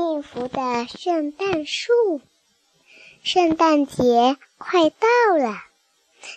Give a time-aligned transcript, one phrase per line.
[0.00, 2.22] 幸福的圣诞树。
[3.22, 5.58] 圣诞节快到了，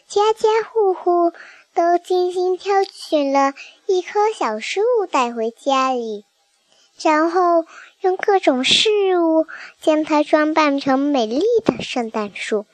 [0.05, 1.31] 家家户户
[1.73, 3.53] 都精心挑选了
[3.85, 6.25] 一棵小树带回家里，
[7.01, 7.65] 然后
[8.01, 8.89] 用各种事
[9.21, 9.47] 物
[9.81, 12.65] 将它装扮成美丽的圣诞树。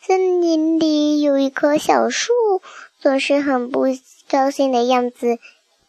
[0.00, 2.32] 森林里有一棵小树，
[3.00, 3.86] 总是很不
[4.30, 5.40] 高兴的样子。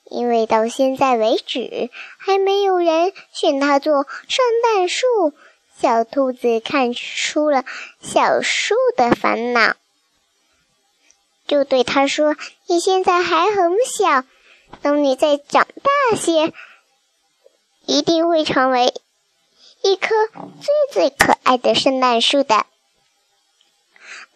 [0.10, 5.06] 因为到现在为止，还没有人选它做圣诞树。
[5.80, 7.64] 小兔子看出了
[8.02, 9.76] 小树的烦恼，
[11.46, 12.36] 就对它说
[12.66, 14.24] ：“你现在还很小，
[14.82, 16.52] 等你再长大些，
[17.86, 18.92] 一定会成为
[19.84, 22.66] 一棵最最可爱的圣诞树的。”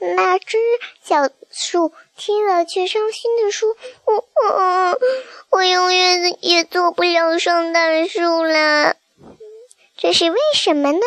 [0.01, 0.57] 那只
[1.03, 4.99] 小树听了，却伤心的说：“我我
[5.51, 8.95] 我永远也做不了圣诞树了。
[9.97, 10.99] 这是为什么呢？”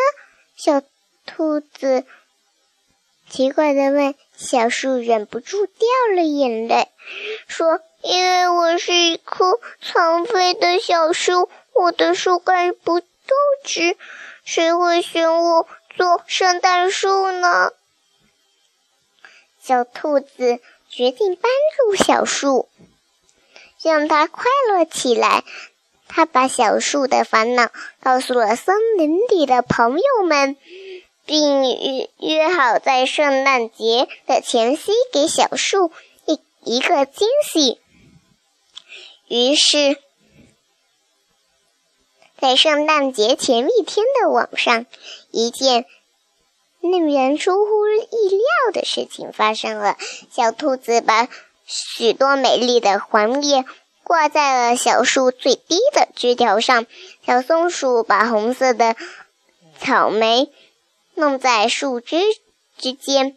[0.54, 0.80] 小
[1.26, 2.04] 兔子
[3.28, 4.14] 奇怪的问。
[4.36, 5.86] 小树忍不住掉
[6.16, 6.88] 了眼泪，
[7.46, 13.06] 说：“因为我是一棵残废的小树，我的树干不够
[13.64, 13.96] 直，
[14.44, 17.70] 谁会选我做圣诞树呢？”
[19.66, 22.68] 小兔子决定帮助小树，
[23.82, 25.42] 让它快乐起来。
[26.06, 27.70] 它把小树的烦恼
[28.02, 30.58] 告诉了森林里的朋友们，
[31.24, 35.90] 并约约好在圣诞节的前夕给小树
[36.26, 37.80] 一一个惊喜。
[39.28, 39.96] 于是，
[42.38, 44.84] 在圣诞节前一天的晚上，
[45.30, 45.86] 一件。
[46.90, 49.96] 令人出乎意料的事情发生了。
[50.30, 51.28] 小兔子把
[51.64, 53.64] 许多美丽的黄叶
[54.02, 56.84] 挂在了小树最低的枝条上，
[57.24, 58.96] 小松鼠把红色的
[59.80, 60.52] 草莓
[61.14, 62.20] 弄在树枝
[62.76, 63.34] 之间。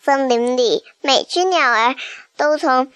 [0.00, 1.96] 森林里每只鸟儿
[2.36, 2.92] 都从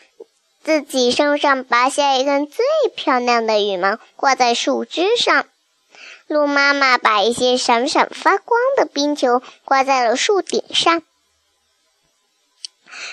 [0.63, 5.47] 自己身上拔下一根最漂亮的羽毛，挂在树枝上。
[6.29, 11.03] 鹿妈妈把一些闪闪发光的冰球挂在了树顶上。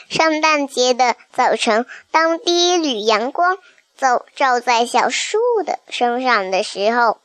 [0.10, 3.58] 圣诞节的早晨，当第一缕阳光
[3.98, 7.20] 照照在小树的身上的时候，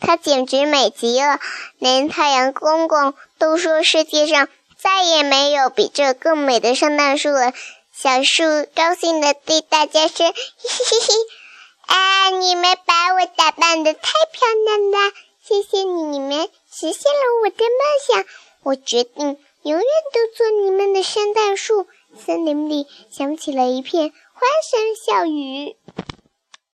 [0.00, 1.38] 它简直美极了，
[1.78, 7.52] 连太阳公公都说世界上再也没有比这更美的圣诞树了。
[7.92, 8.42] 小树
[8.74, 11.14] 高兴地对大家说：“嘿嘿嘿。”
[11.92, 12.30] 啊！
[12.30, 14.00] 你们把我打扮的太
[14.32, 18.24] 漂亮了，谢谢你们实现了我的梦想。
[18.62, 21.86] 我决定永远都做你们的圣诞树。
[22.18, 25.76] 森林里响起了一片欢声笑语。